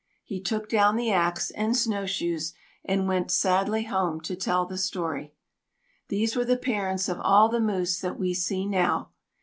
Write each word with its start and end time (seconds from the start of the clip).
He 0.23 0.41
took 0.41 0.67
down 0.67 0.95
the 0.95 1.11
axe 1.11 1.51
and 1.51 1.77
snowshoes, 1.77 2.55
and 2.83 3.07
went 3.07 3.29
sadly 3.29 3.83
home 3.83 4.19
to 4.21 4.35
tell 4.35 4.65
the 4.65 4.79
story. 4.79 5.35
These 6.07 6.35
were 6.35 6.43
the 6.43 6.57
parents 6.57 7.07
of 7.07 7.19
all 7.19 7.49
the 7.49 7.59
moose 7.59 7.99
that 7.99 8.17
we 8.17 8.33
see 8.33 8.65
now. 8.65 9.11